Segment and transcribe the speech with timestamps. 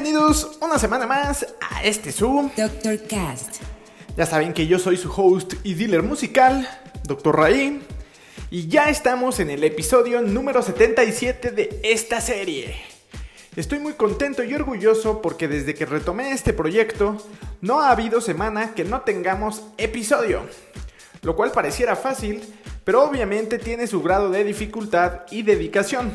[0.00, 2.52] Bienvenidos una semana más a este Zoom.
[2.56, 3.00] Dr.
[3.08, 3.56] Cast.
[4.16, 6.68] Ya saben que yo soy su host y dealer musical,
[7.02, 7.36] Dr.
[7.36, 7.82] Raí.
[8.48, 12.76] Y ya estamos en el episodio número 77 de esta serie.
[13.56, 17.16] Estoy muy contento y orgulloso porque desde que retomé este proyecto,
[17.60, 20.42] no ha habido semana que no tengamos episodio.
[21.22, 22.44] Lo cual pareciera fácil,
[22.84, 26.12] pero obviamente tiene su grado de dificultad y dedicación.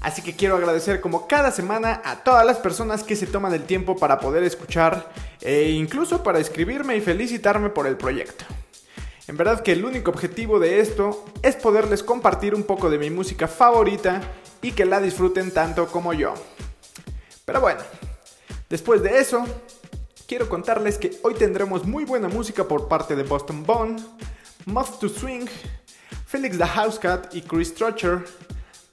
[0.00, 3.64] Así que quiero agradecer como cada semana a todas las personas que se toman el
[3.64, 8.44] tiempo para poder escuchar e incluso para escribirme y felicitarme por el proyecto.
[9.28, 13.10] En verdad que el único objetivo de esto es poderles compartir un poco de mi
[13.10, 14.20] música favorita
[14.62, 16.34] y que la disfruten tanto como yo.
[17.44, 17.80] Pero bueno,
[18.70, 19.44] después de eso,
[20.28, 23.96] quiero contarles que hoy tendremos muy buena música por parte de Boston Bone,
[24.66, 25.46] Moth to Swing,
[26.26, 28.24] Felix the Housecat y Chris Trotcher,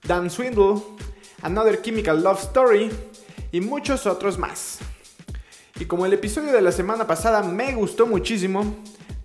[0.04, 0.82] Dan Swindle,
[1.42, 2.92] Another Chemical Love Story
[3.52, 4.80] y muchos otros más.
[5.80, 8.76] Y como el episodio de la semana pasada me gustó muchísimo,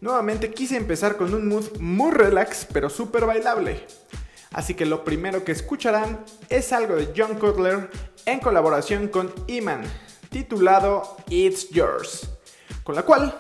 [0.01, 3.85] nuevamente quise empezar con un mood muy relax pero súper bailable.
[4.53, 7.91] Así que lo primero que escucharán es algo de John Cutler
[8.25, 9.83] en colaboración con Iman,
[10.31, 12.29] titulado It's Yours,
[12.85, 13.39] con la cual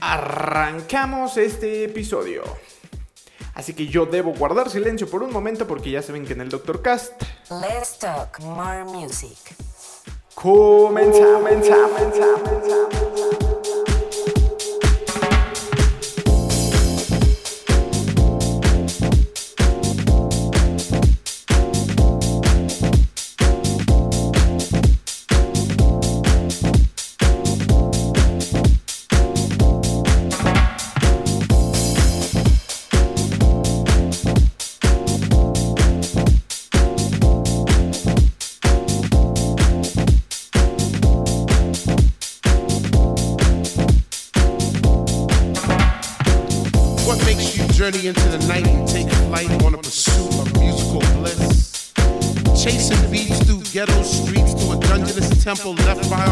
[0.00, 2.42] arrancamos este episodio.
[3.54, 6.48] Así que yo debo guardar silencio por un momento porque ya saben que en el
[6.48, 9.36] Doctor Cast Let's talk more music.
[10.34, 11.42] comenzamos.
[11.42, 12.02] comenzamos.
[13.12, 13.51] What
[55.54, 56.31] temple left by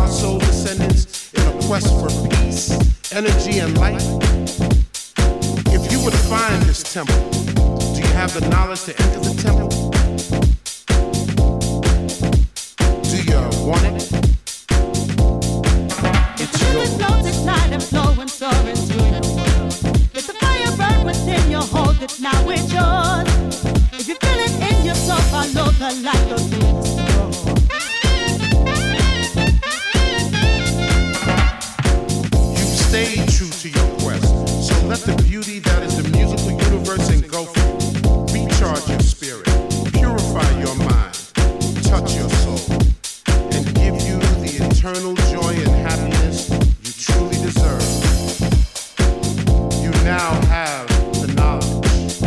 [50.20, 50.86] now have
[51.22, 52.20] the knowledge.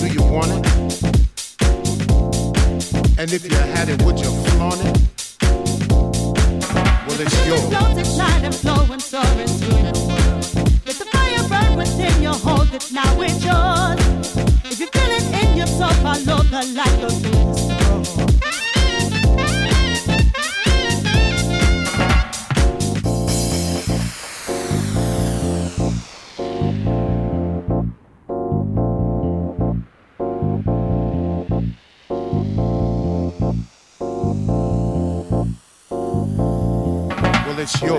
[0.00, 0.64] Do you want it?
[3.20, 4.96] And if you had it, would you flaunt it?
[7.06, 7.66] Well, it's yours.
[7.68, 10.44] flow this and flow and soar into your world.
[10.86, 14.00] Let the fire burn within you, hold it now, it's yours.
[14.72, 17.29] If you feel it in your soul, follow the light, go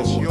[0.02, 0.31] Well, it's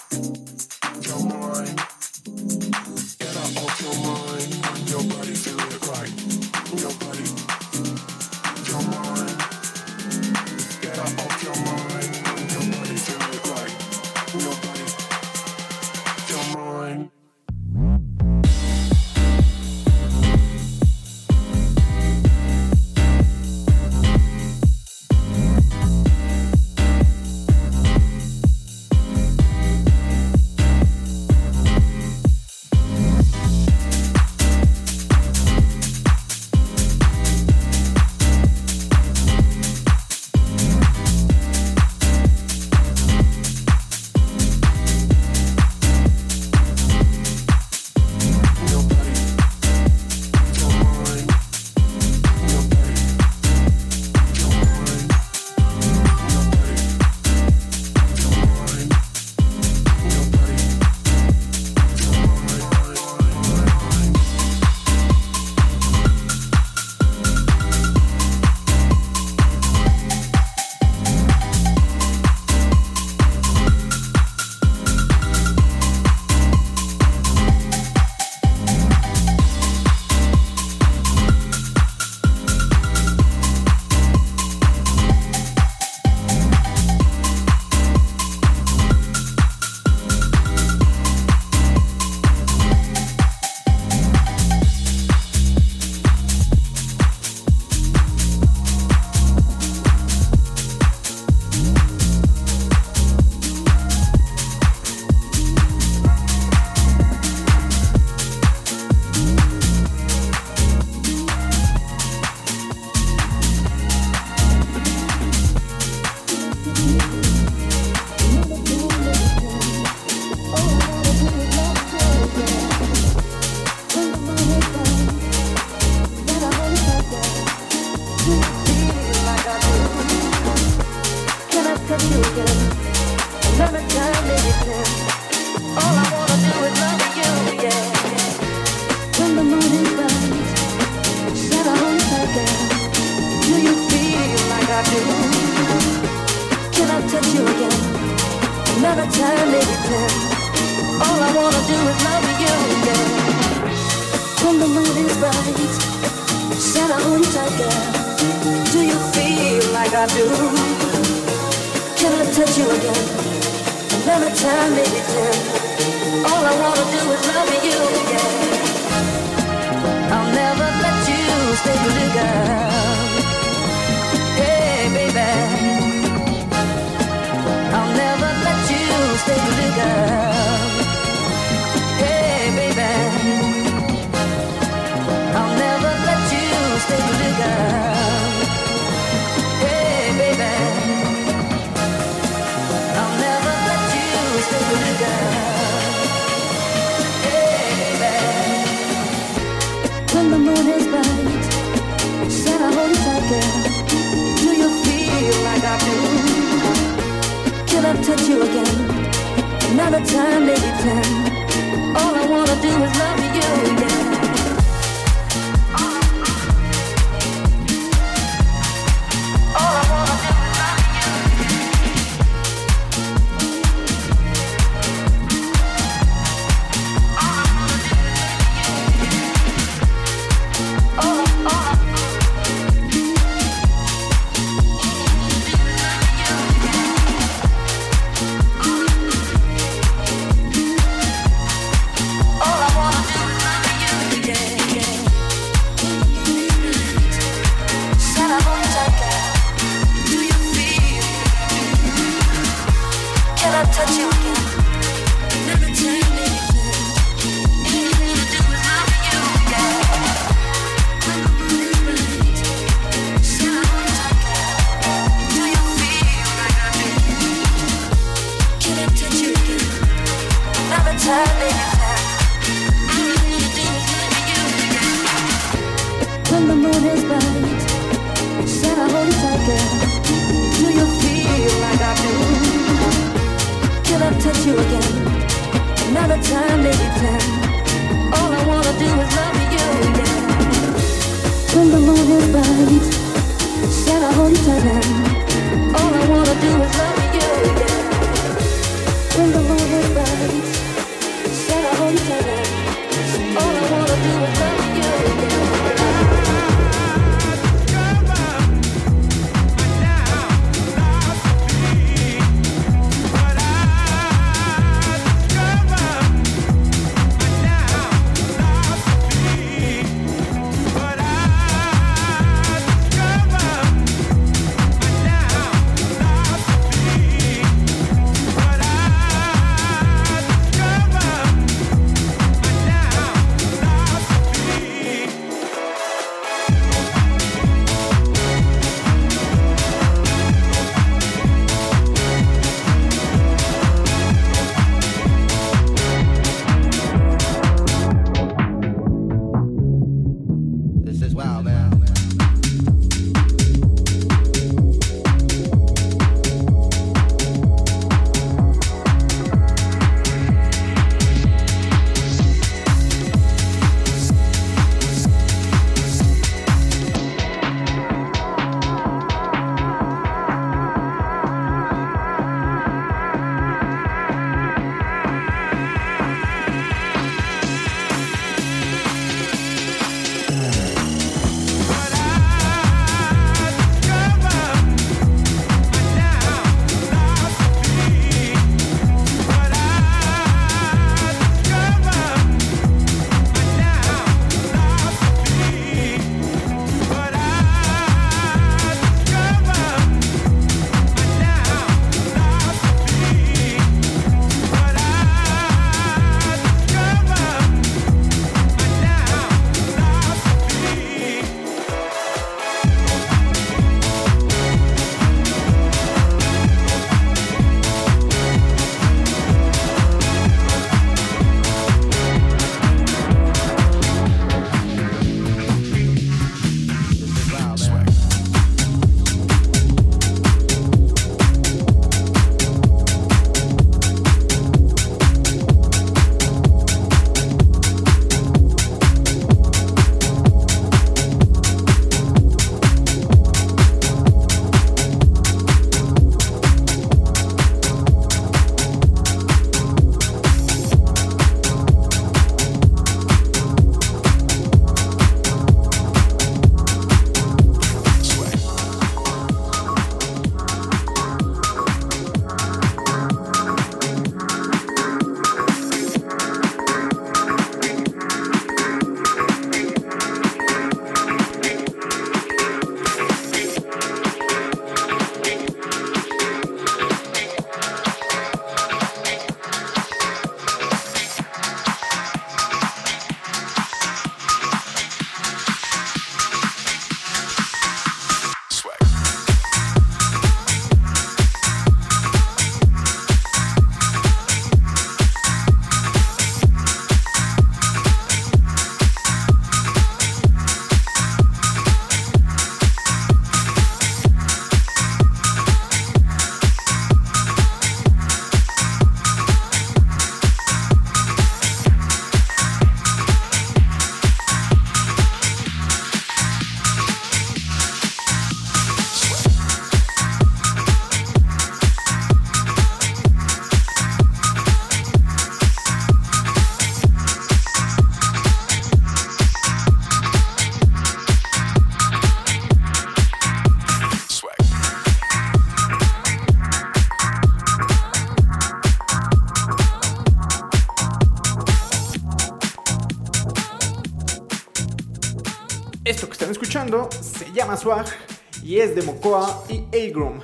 [548.43, 550.19] y es de Mokoa y Agrum,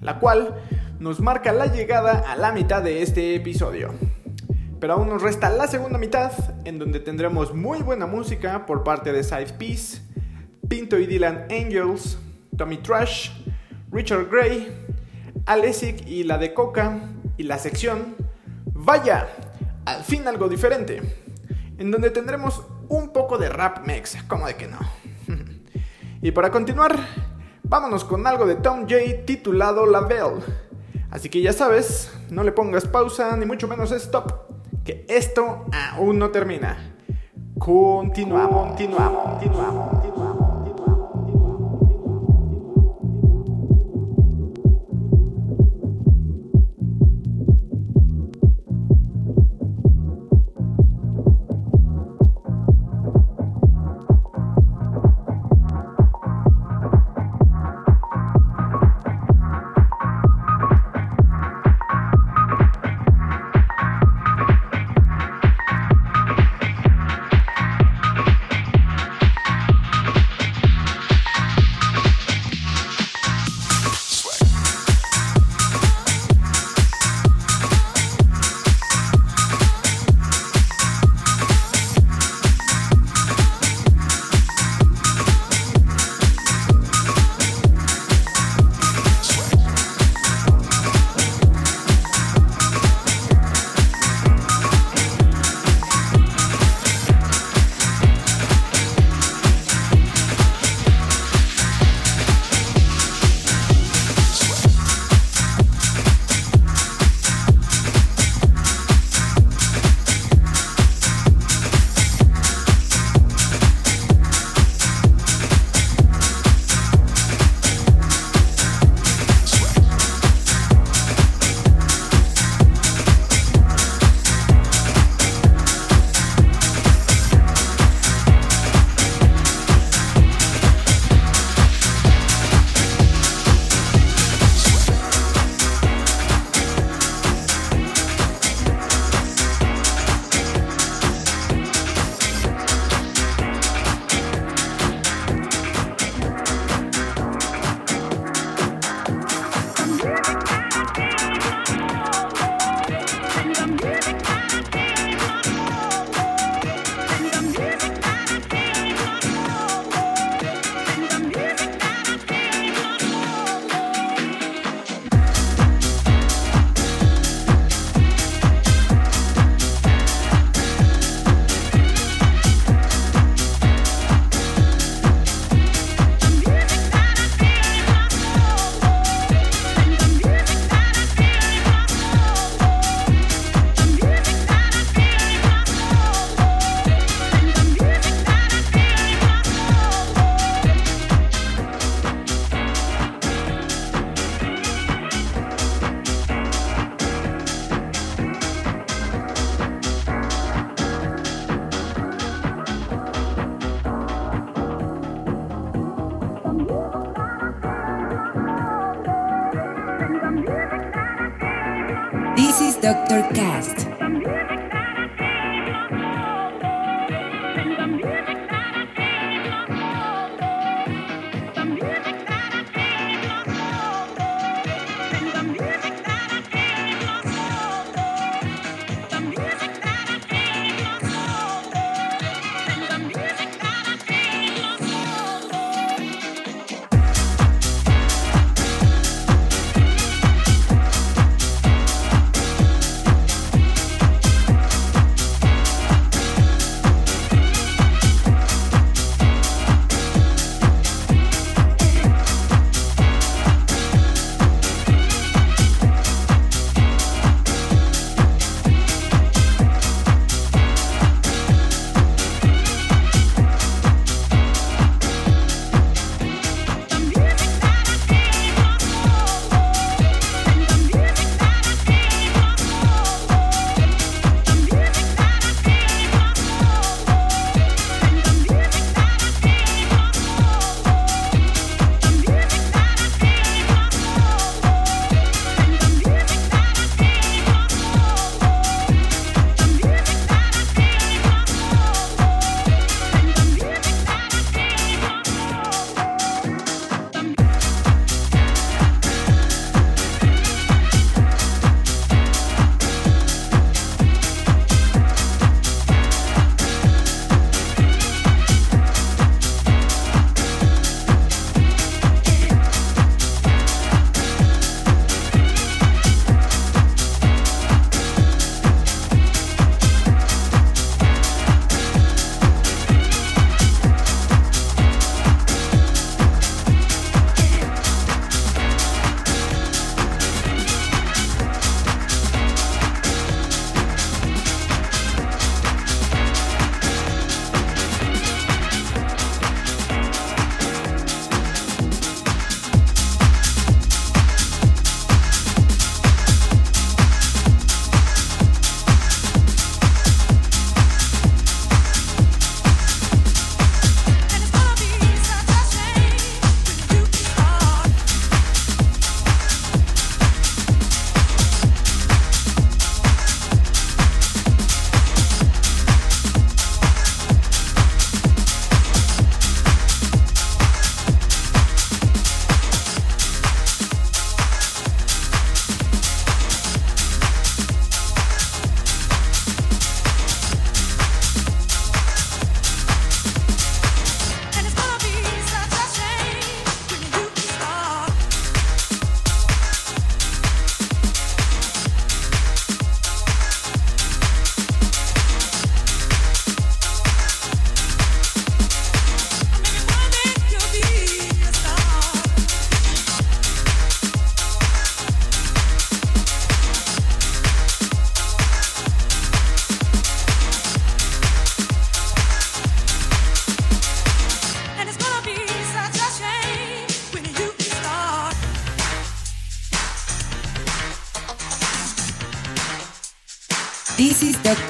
[0.00, 0.60] la cual
[0.98, 3.94] nos marca la llegada a la mitad de este episodio.
[4.80, 6.32] Pero aún nos resta la segunda mitad,
[6.64, 10.02] en donde tendremos muy buena música por parte de Side Peace,
[10.68, 12.18] Pinto y Dylan Angels,
[12.58, 13.30] Tommy Trash,
[13.92, 14.72] Richard Gray,
[15.46, 16.98] Alessic y la de Coca,
[17.36, 18.16] y la sección
[18.74, 19.28] Vaya,
[19.84, 21.00] al fin algo diferente,
[21.78, 24.80] en donde tendremos un poco de rap mex, como de que no.
[26.22, 26.96] Y para continuar,
[27.64, 30.40] vámonos con algo de Tom J titulado La Belle.
[31.10, 34.32] Así que ya sabes, no le pongas pausa ni mucho menos stop
[34.84, 36.94] que esto aún no termina.
[37.58, 40.31] Continuamos, continuamos, continuamos, continuamos.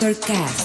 [0.03, 0.62] Doctor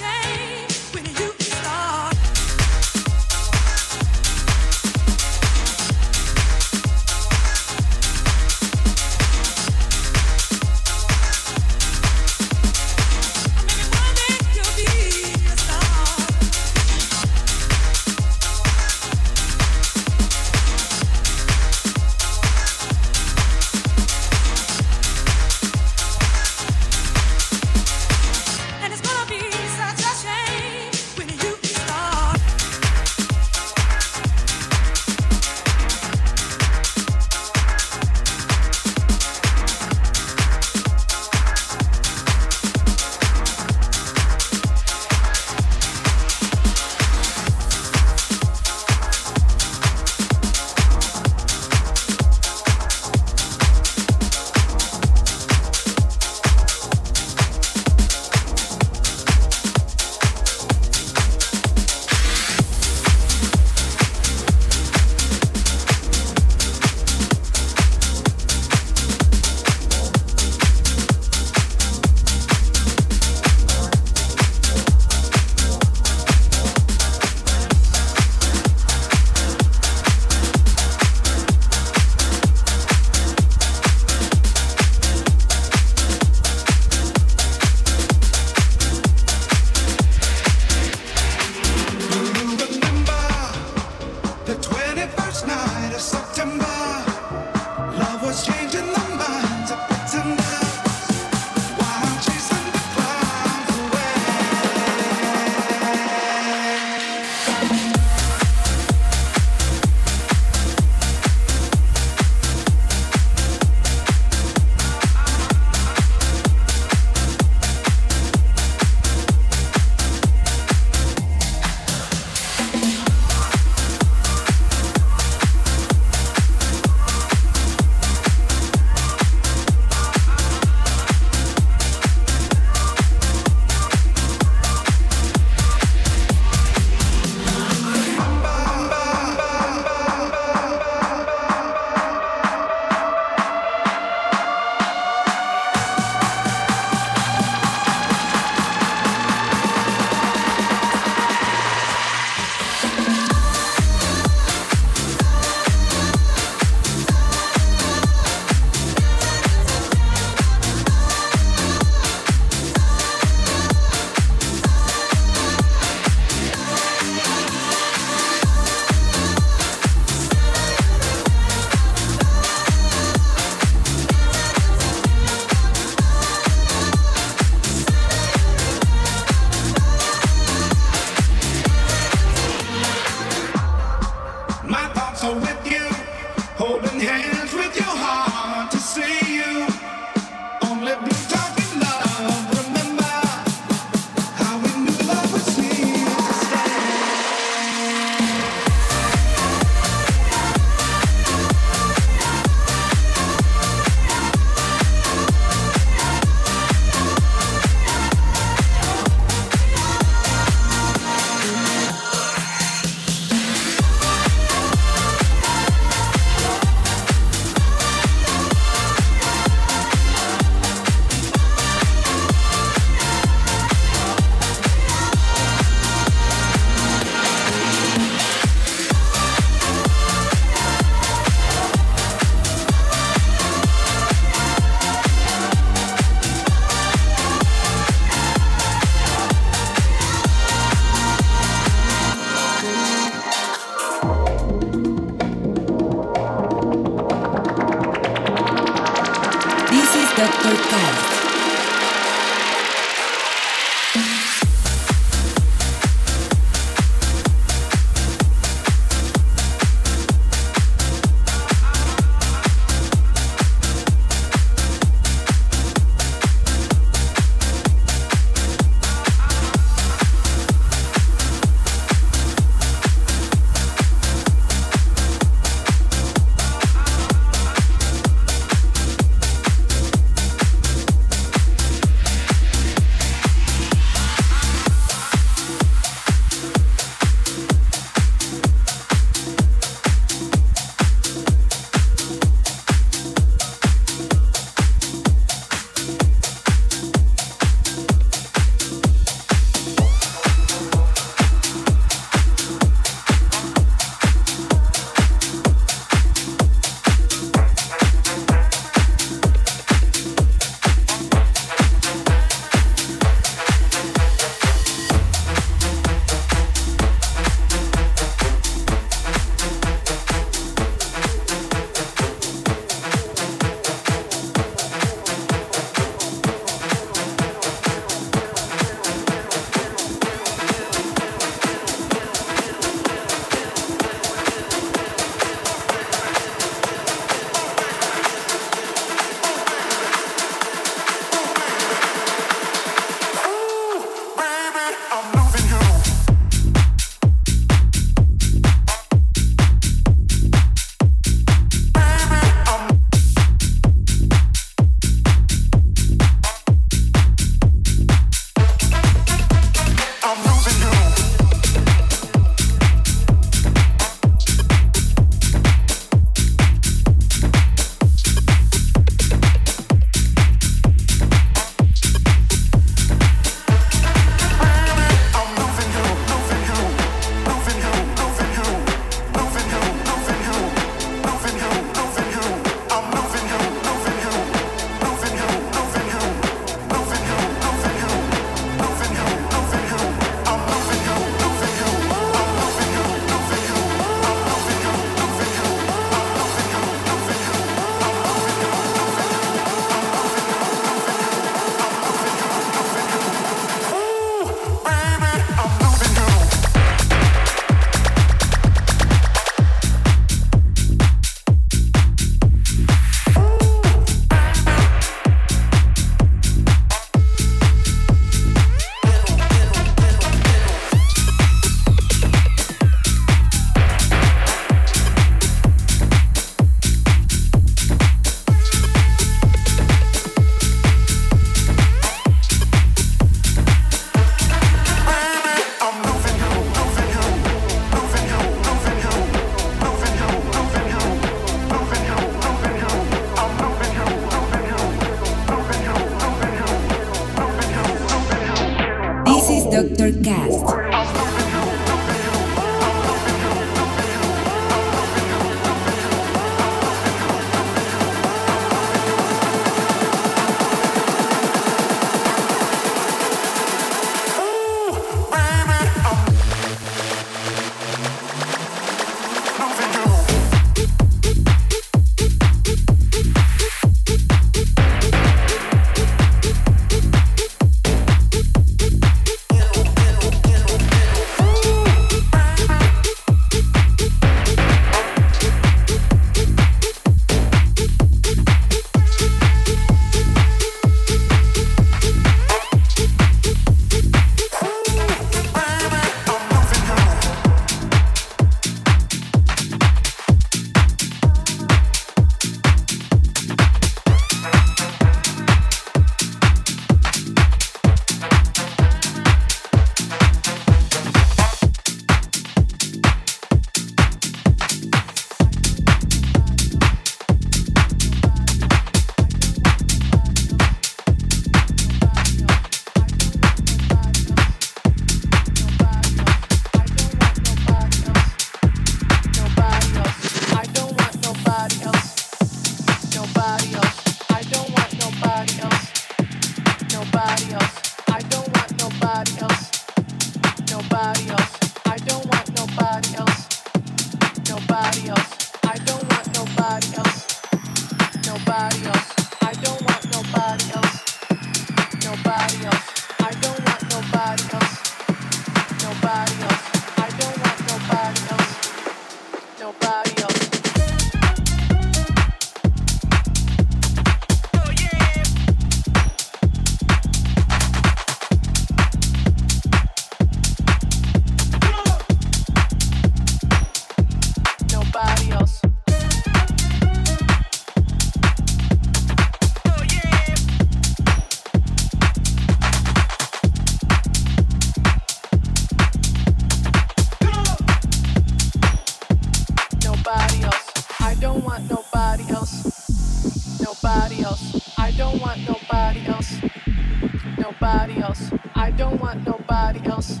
[597.80, 598.10] else.
[598.34, 600.00] I don't want nobody else.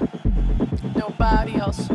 [0.94, 1.88] Nobody else.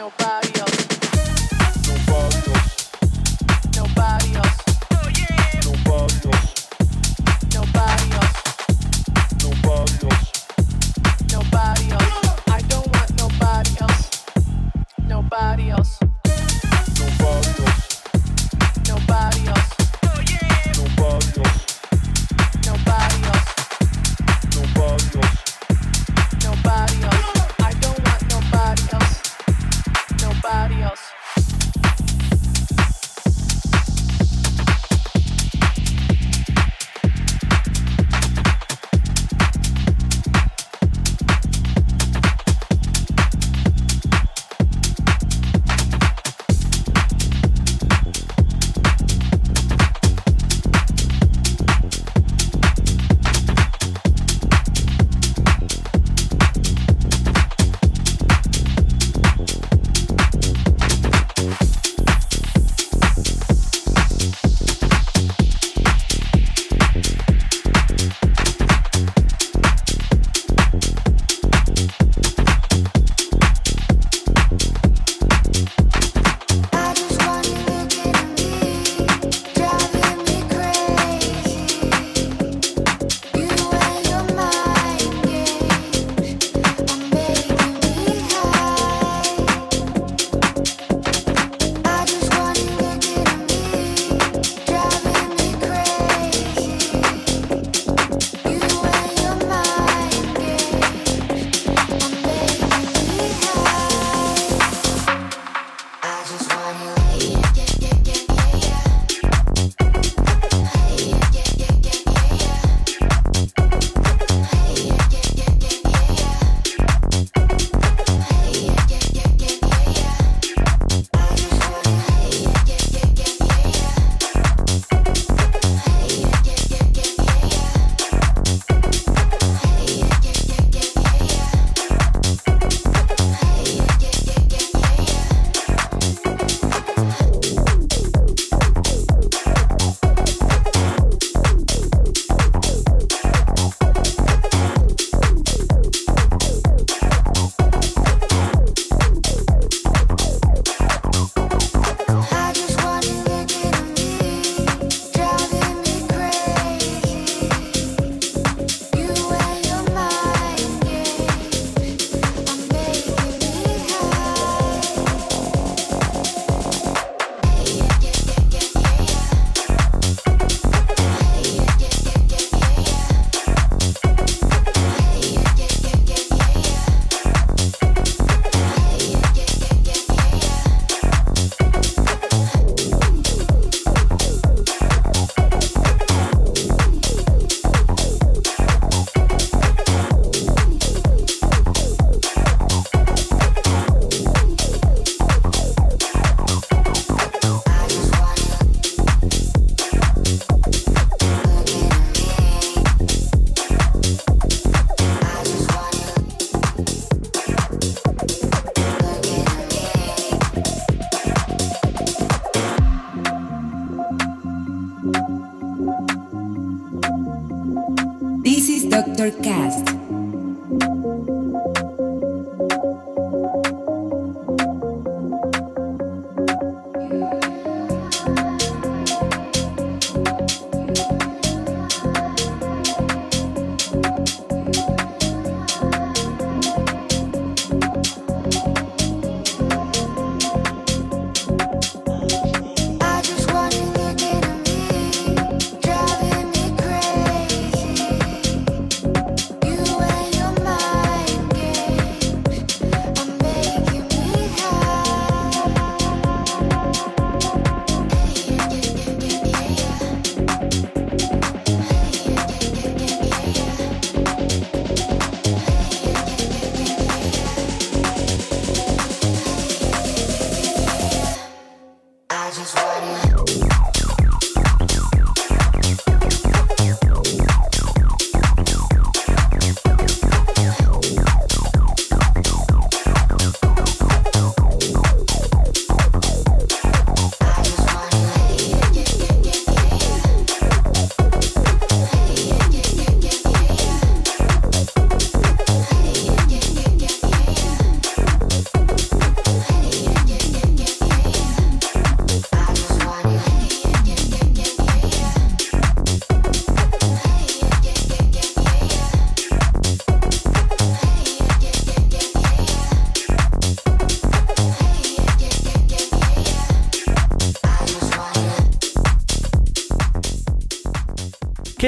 [0.00, 0.39] nobody.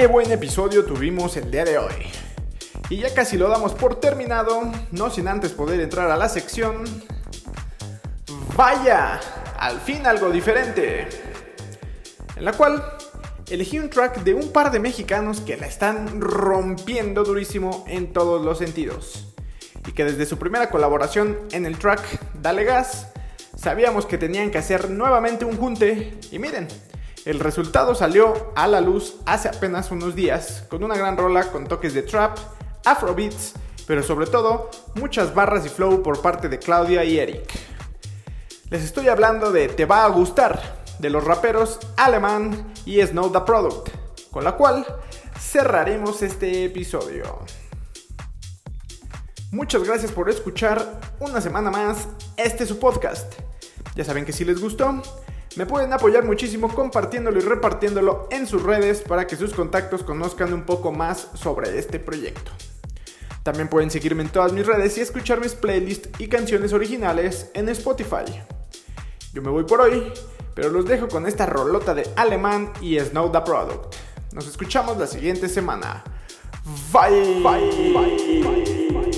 [0.03, 1.95] Qué buen episodio tuvimos el día de hoy.
[2.91, 6.83] Y ya casi lo damos por terminado, no sin antes poder entrar a la sección...
[8.57, 9.21] Vaya,
[9.57, 11.07] al fin algo diferente.
[12.35, 12.83] En la cual
[13.49, 18.45] elegí un track de un par de mexicanos que la están rompiendo durísimo en todos
[18.45, 19.33] los sentidos.
[19.87, 22.03] Y que desde su primera colaboración en el track
[22.43, 23.13] Dale Gas,
[23.57, 26.19] sabíamos que tenían que hacer nuevamente un junte.
[26.33, 26.67] Y miren,
[27.25, 31.69] el resultado salió a la luz hace apenas unos días, con una gran rola con
[31.69, 32.37] toques de trap,
[32.85, 33.55] afrobeats,
[33.87, 37.49] pero sobre todo muchas barras y flow por parte de Claudia y Eric.
[38.71, 43.41] Les estoy hablando de Te va a gustar, de los raperos Alemán y Snow the
[43.41, 43.89] Product,
[44.31, 44.85] con la cual
[45.39, 47.39] cerraremos este episodio.
[49.53, 53.35] Muchas gracias por escuchar una semana más este su podcast.
[53.95, 55.03] Ya saben que si les gustó,
[55.57, 60.53] me pueden apoyar muchísimo compartiéndolo y repartiéndolo en sus redes para que sus contactos conozcan
[60.53, 62.53] un poco más sobre este proyecto.
[63.43, 67.69] También pueden seguirme en todas mis redes y escuchar mis playlists y canciones originales en
[67.69, 68.25] Spotify.
[69.33, 70.13] Yo me voy por hoy,
[70.55, 73.95] pero los dejo con esta rolota de Alemán y Snow the Product.
[74.33, 76.05] Nos escuchamos la siguiente semana.
[76.93, 77.43] Bye.
[77.43, 77.93] Bye.
[77.93, 78.43] Bye.
[78.43, 79.12] Bye.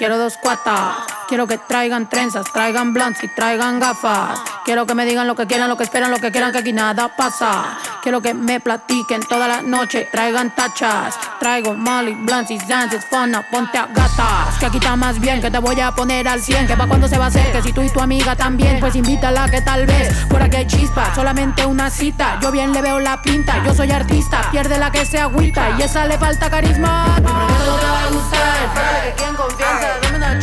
[0.00, 1.19] Quiero dos cuatas.
[1.30, 4.40] Quiero que traigan trenzas, traigan blunts y traigan gafas.
[4.64, 6.72] Quiero que me digan lo que quieran, lo que esperan, lo que quieran, que aquí
[6.72, 7.78] nada pasa.
[8.02, 11.14] Quiero que me platiquen toda la noche, traigan tachas.
[11.38, 14.58] Traigo Molly, blunts y dances, fona, ponte a gatas.
[14.58, 16.66] Que aquí está más bien, que te voy a poner al 100.
[16.66, 18.96] Que pa' cuando se va a hacer, que si tú y tu amiga también, pues
[18.96, 20.12] invítala que tal vez.
[20.26, 22.40] Por aquí hay chispa, solamente una cita.
[22.42, 25.76] Yo bien le veo la pinta, yo soy artista, pierde la que se agüita.
[25.78, 27.04] Y esa le falta carisma.
[27.14, 29.14] Te prometo te va a gustar.
[29.14, 30.38] Que confianza, dame una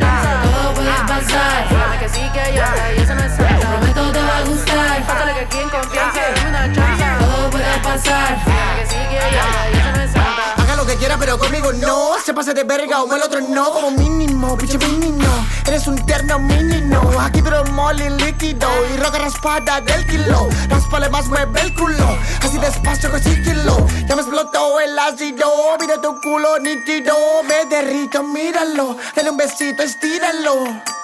[1.19, 1.69] pasar.
[1.69, 2.63] Dígame que sí, que yo,
[2.95, 5.07] y eso no es Te prometo te va a gustar.
[5.07, 7.05] Pásale que aquí en confianza, dame una chance.
[7.19, 8.37] Todo puede pasar.
[8.45, 10.61] Dígame que sí, que yo, y eso no es santa.
[10.61, 12.15] Haga lo que quiera, pero conmigo no.
[12.23, 13.71] Se pase de verga o el otro no.
[13.71, 15.47] Como mínimo, pinche mínimo.
[15.65, 17.01] Eres un terno mínimo.
[17.19, 20.47] Aquí pero molly líquido y roca raspada del kilo.
[20.69, 22.17] Raspale más, mueve el culo.
[22.41, 23.85] Así despacio con sigilo.
[24.07, 25.49] Ya me explotó el ácido.
[25.79, 27.15] Mira tu culo nítido.
[27.47, 28.97] Me derrito, míralo.
[29.15, 30.96] Dale un besito, estíralo.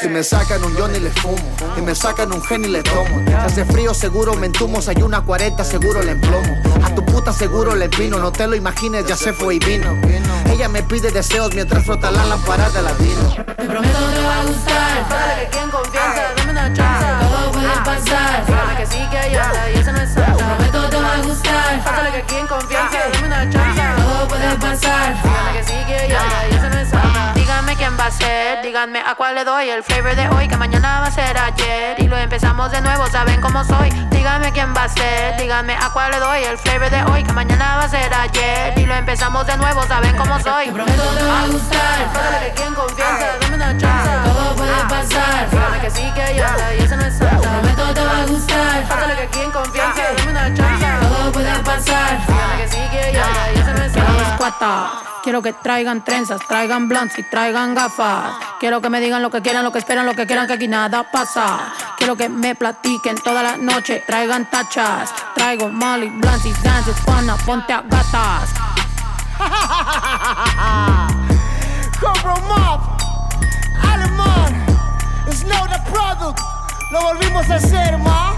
[0.00, 1.36] Si me sacan un Johnny le fumo
[1.76, 5.02] Y me sacan un Henny le tomo Si hace frío seguro me entumo Si hay
[5.02, 9.06] una 40 seguro le emplomo A tu puta seguro le empino No te lo imagines
[9.06, 9.96] ya se fue y vino
[10.50, 14.40] Ella me pide deseos mientras frota la lámpara de la vino Te prometo te va
[14.40, 15.08] a gustar.
[15.08, 17.06] Pásale que aquí en confianza, dame una chance.
[17.20, 18.46] Todo puede pasar.
[18.46, 20.65] Dígame que sí, que otra y eso no es santa.
[28.06, 31.06] Díganme a ser, díganme a cuál le doy el flavor de hoy, que mañana va
[31.08, 31.98] a ser ayer.
[31.98, 33.90] Y lo empezamos de nuevo, saben cómo soy.
[34.10, 37.32] Díganme quién va a ser, díganme a cuál le doy el flavor de hoy, que
[37.32, 38.78] mañana va a ser ayer.
[38.78, 40.66] Y lo empezamos de nuevo, saben cómo soy.
[40.66, 42.12] Te prometo te va a gustar.
[42.12, 44.10] Pásale que aquí en confianza, dame una chance.
[44.24, 45.50] Todo puede pasar.
[45.50, 47.40] Dígame que sí, que otra y eso no es santa.
[47.40, 48.88] Te prometo te va a gustar.
[48.88, 50.86] Pásale que aquí en confianza, dame una chance.
[51.08, 52.20] Todo puede pasar.
[52.24, 55.02] Dígame que sí, que otra y eso no es santa.
[55.26, 57.95] Quiero que traigan trenzas, traigan blunts y traigan gafas.
[58.60, 60.68] Quiero que me digan lo que quieran, lo que esperan, lo que quieran, que aquí
[60.68, 61.72] nada pasa.
[61.96, 65.10] Quiero que me platiquen toda la noche, traigan tachas.
[65.34, 68.50] Traigo molly, blunts y dances, pana, ponte a gatas.
[72.00, 72.80] Cobra Mob,
[73.82, 74.66] Alemán,
[75.30, 76.38] Snow the Product,
[76.92, 78.34] lo volvimos a hacer, ma.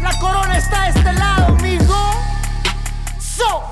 [0.00, 1.94] La corona está a este lado, amigo.
[3.20, 3.62] So,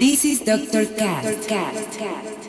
[0.00, 0.86] This is Dr.
[0.96, 2.39] Cast.